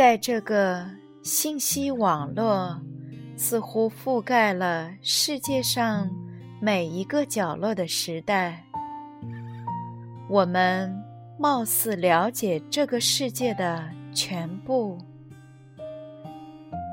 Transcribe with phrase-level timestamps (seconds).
[0.00, 0.86] 在这个
[1.22, 2.80] 信息网络
[3.36, 6.10] 似乎覆盖了世界上
[6.58, 8.64] 每一个角落的时代，
[10.26, 10.90] 我们
[11.38, 14.96] 貌似了解这个世界的全部，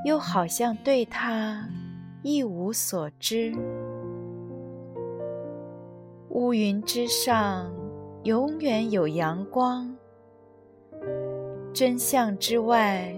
[0.04, 1.66] 又好像对它
[2.20, 3.56] 一无所知。
[6.28, 7.72] 乌云之上，
[8.24, 9.96] 永远有阳光。
[11.78, 13.08] 真相之外，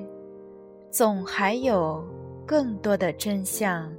[0.91, 2.05] 总还有
[2.47, 3.91] 更多的真相。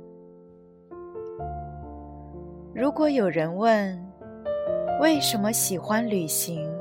[2.72, 4.00] 如果有人问
[5.00, 6.72] 为什么喜欢旅行，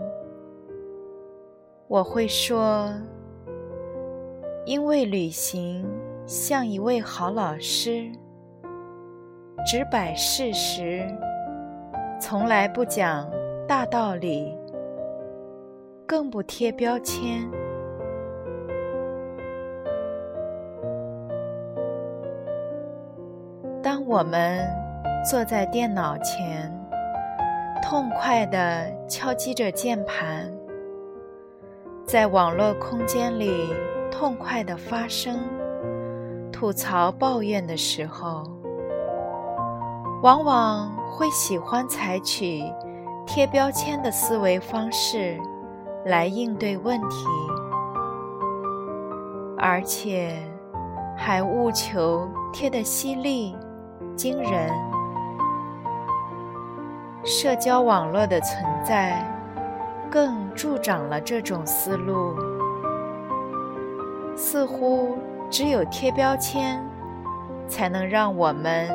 [1.89, 2.93] 我会说：
[4.67, 5.83] 因为旅行
[6.27, 8.13] 像一位好老师，
[9.67, 11.03] 只摆事实，
[12.21, 13.27] 从来不讲
[13.67, 14.55] 大道理，
[16.07, 17.51] 更不贴标签。
[23.83, 24.69] 当我们
[25.25, 26.71] 坐在电脑前，
[27.83, 30.53] 痛快地敲击着键盘，
[32.05, 33.75] 在网络空间里
[34.11, 35.41] 痛快地发声、
[36.53, 38.43] 吐槽、抱怨的时候，
[40.23, 42.63] 往往会喜欢采取
[43.27, 45.39] 贴标签的思维方式
[46.05, 47.27] 来应对问题，
[49.57, 50.37] 而且
[51.17, 53.57] 还务求贴得犀利。
[54.21, 54.71] 惊人！
[57.25, 59.27] 社交网络的存在，
[60.11, 62.37] 更助长了这种思路。
[64.37, 65.17] 似乎
[65.51, 66.87] 只有贴标签，
[67.67, 68.91] 才能让我们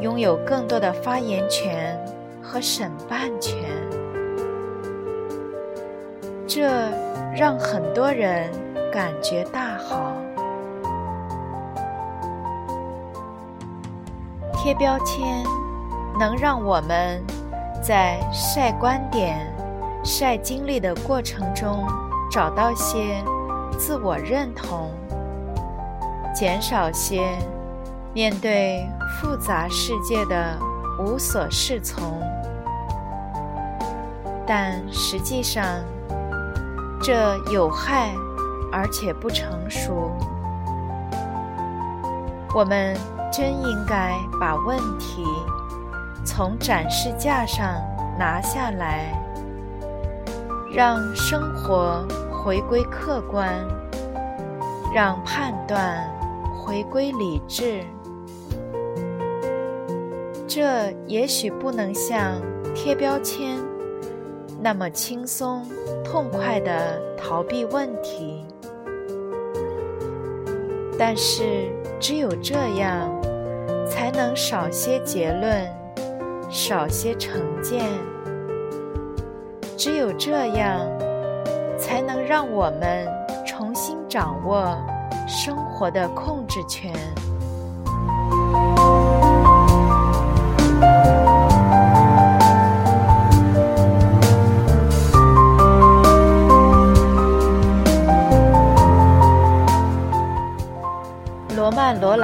[0.00, 1.98] 拥有更多的发言权
[2.40, 3.58] 和审判权。
[6.46, 6.70] 这
[7.36, 8.48] 让很多人
[8.92, 10.21] 感觉大好。
[14.62, 15.44] 贴标签
[16.20, 17.20] 能让我们
[17.82, 19.52] 在晒观点、
[20.04, 21.84] 晒经历的过程中
[22.30, 23.24] 找到些
[23.76, 24.92] 自我认同，
[26.32, 27.26] 减少些
[28.14, 28.86] 面对
[29.20, 30.56] 复杂世界的
[31.00, 32.22] 无所适从。
[34.46, 35.64] 但实际上，
[37.02, 38.12] 这有害
[38.70, 40.12] 而且不成熟。
[42.54, 42.96] 我们。
[43.32, 45.24] 真应该把问题
[46.22, 47.80] 从展示架上
[48.18, 49.10] 拿下来，
[50.70, 53.54] 让生活回归客观，
[54.94, 56.06] 让判断
[56.54, 57.82] 回归理智。
[60.46, 62.38] 这也许不能像
[62.74, 63.58] 贴标签
[64.60, 65.66] 那么轻松
[66.04, 68.44] 痛快地逃避问题，
[70.98, 73.08] 但是只有这样。
[73.88, 75.70] 才能少些结论，
[76.50, 77.84] 少些成见。
[79.76, 80.80] 只有这样，
[81.78, 83.06] 才能让我们
[83.44, 84.74] 重新掌握
[85.28, 86.90] 生活的控制权。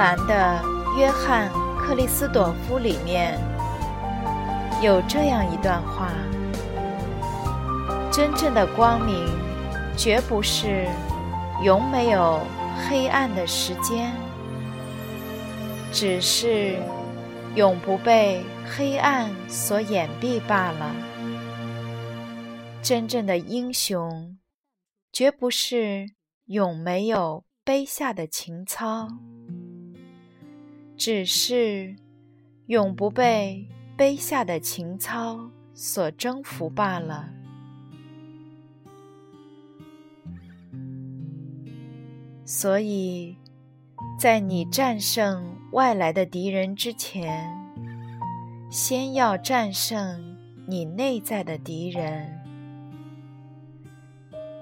[0.09, 0.59] 兰的。
[0.97, 1.47] 约翰·
[1.77, 3.39] 克里斯朵夫里面
[4.81, 6.09] 有这样一段话：
[8.11, 9.23] 真正的光明，
[9.95, 10.87] 绝不是
[11.63, 12.41] 永没有
[12.75, 14.11] 黑暗的时间，
[15.93, 16.75] 只是
[17.53, 20.95] 永不被黑暗所掩蔽罢了。
[22.81, 24.39] 真正的英雄，
[25.13, 26.07] 绝不是
[26.45, 29.07] 永没有卑下的情操。
[30.99, 31.95] 只是
[32.65, 33.65] 永不被
[33.97, 37.29] 卑下的情操所征服罢了。
[42.43, 43.37] 所以，
[44.19, 47.49] 在你战胜外来的敌人之前，
[48.69, 50.37] 先要战胜
[50.67, 52.37] 你内在的敌人。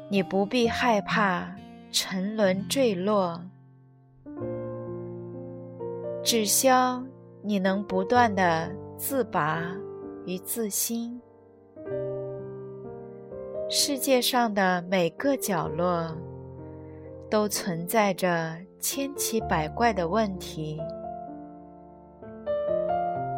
[0.09, 1.55] 你不必害怕
[1.91, 3.43] 沉沦坠落，
[6.27, 7.01] 只消
[7.41, 9.63] 你能不断的自拔
[10.25, 11.21] 与自新。
[13.69, 16.13] 世界上的每个角落
[17.29, 20.81] 都存在着千奇百怪的问题，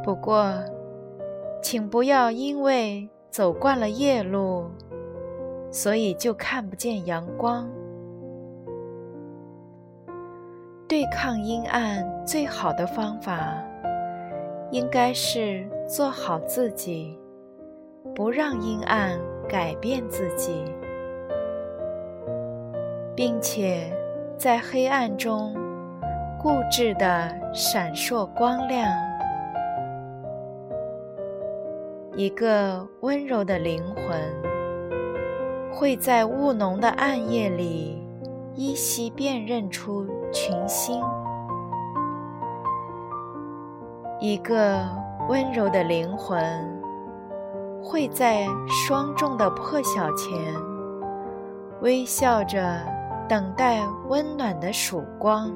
[0.03, 0.51] 不过，
[1.61, 4.67] 请不要因为走惯了夜路，
[5.71, 7.69] 所以就看不见阳光。
[10.89, 13.63] 对抗阴暗最好的方法，
[14.71, 17.17] 应该是做好自己，
[18.13, 19.17] 不让阴暗。
[19.49, 20.63] 改变自己，
[23.15, 23.91] 并且
[24.37, 25.55] 在黑暗中
[26.39, 28.87] 固执的闪烁光亮。
[32.15, 34.05] 一个温柔的灵魂
[35.73, 37.98] 会在雾浓的暗夜里
[38.55, 41.01] 依稀辨认出群星。
[44.19, 44.79] 一个
[45.27, 46.77] 温柔的灵魂。
[47.81, 50.53] 会在霜重的破晓前，
[51.81, 52.85] 微笑着
[53.27, 55.49] 等待温暖的曙光。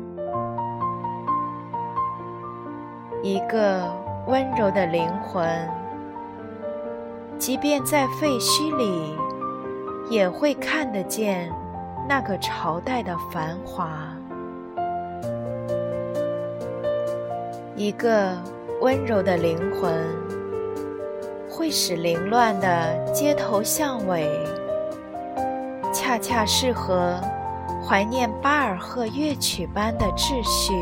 [3.21, 3.93] 一个
[4.25, 5.69] 温柔的灵魂，
[7.37, 9.15] 即便在废墟里，
[10.09, 11.53] 也会看得见
[12.07, 13.89] 那个朝代的繁华。
[17.75, 18.37] 一个
[18.81, 19.91] 温柔的灵魂。
[21.55, 24.27] 会使凌乱的街头巷尾，
[25.93, 27.15] 恰恰适合
[27.87, 30.73] 怀念巴尔赫乐曲般的秩序。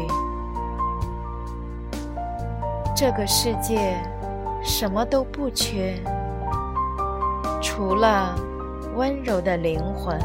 [2.96, 3.98] 这个世界
[4.64, 6.02] 什么都不缺，
[7.62, 8.34] 除了
[8.96, 10.18] 温柔的灵魂。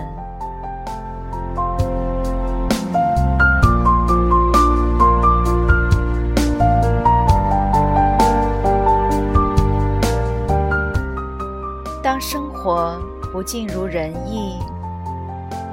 [12.66, 13.00] 活
[13.32, 14.58] 不尽如人意，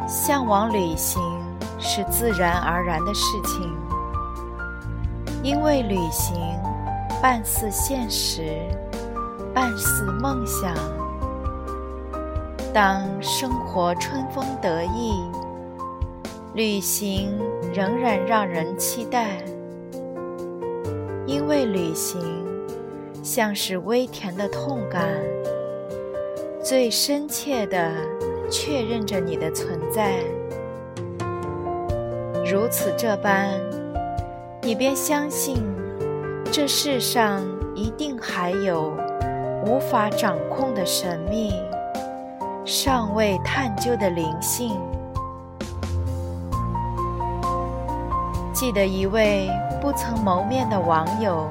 [0.08, 1.20] 向往旅行
[1.80, 3.76] 是自然而然的事情，
[5.42, 6.36] 因为旅行
[7.20, 8.44] 半似现实，
[9.56, 10.72] 半似梦想。
[12.72, 15.16] 当生活春风得意，
[16.54, 17.36] 旅行
[17.74, 19.44] 仍然让人期待，
[21.26, 22.22] 因为旅行
[23.24, 25.10] 像是微甜的痛感。
[26.74, 27.92] 最深切的
[28.50, 30.16] 确认着你的存在，
[32.44, 33.62] 如此这般，
[34.60, 35.56] 你便相信
[36.52, 37.44] 这世上
[37.76, 38.92] 一定还有
[39.68, 41.54] 无法掌控的神秘，
[42.66, 44.76] 尚未探究的灵性。
[48.52, 49.48] 记得一位
[49.80, 51.48] 不曾谋面的网友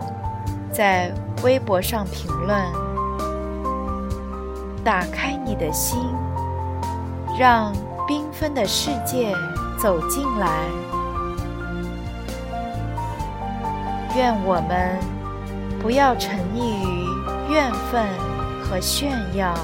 [0.72, 1.12] 在
[1.44, 2.91] 微博上评论。
[4.84, 6.00] 打开你的心，
[7.38, 7.72] 让
[8.08, 9.32] 缤纷的世界
[9.78, 10.66] 走进来。
[14.16, 14.98] 愿我们
[15.80, 18.06] 不要沉溺于怨愤
[18.62, 19.54] 和炫耀，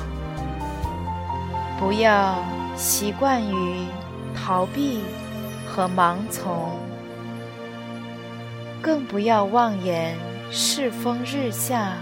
[1.78, 2.36] 不要
[2.76, 3.84] 习惯于
[4.34, 5.02] 逃避
[5.66, 6.70] 和盲从，
[8.80, 10.16] 更不要妄言
[10.50, 11.94] 世风日下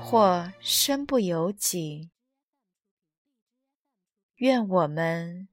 [0.00, 2.08] 或身不由己。
[4.36, 5.48] 愿我们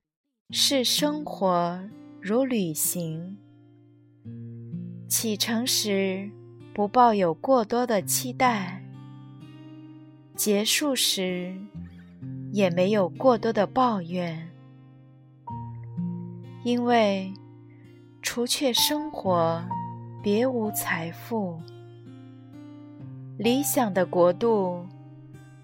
[0.49, 1.79] 视生活
[2.19, 3.37] 如旅行，
[5.07, 6.29] 启程时
[6.73, 8.83] 不抱有过多的期待，
[10.35, 11.55] 结束时
[12.51, 14.51] 也没有过多的抱怨，
[16.65, 17.33] 因为
[18.21, 19.63] 除却生活，
[20.21, 21.57] 别无财富。
[23.37, 24.85] 理想的国度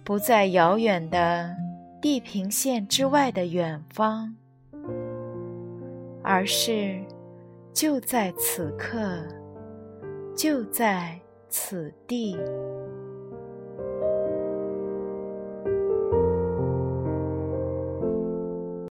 [0.06, 1.54] 不在遥远的。
[2.02, 4.34] 地平线之外的远方，
[6.24, 6.98] 而是
[7.74, 9.22] 就在此刻，
[10.36, 12.38] 就在此地。